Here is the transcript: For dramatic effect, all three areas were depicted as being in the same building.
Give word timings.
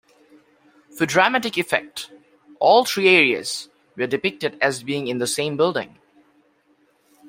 For 0.97 1.05
dramatic 1.05 1.59
effect, 1.59 2.09
all 2.59 2.83
three 2.85 3.07
areas 3.07 3.69
were 3.95 4.07
depicted 4.07 4.57
as 4.59 4.81
being 4.81 5.05
in 5.05 5.19
the 5.19 5.27
same 5.27 5.57
building. 5.57 5.99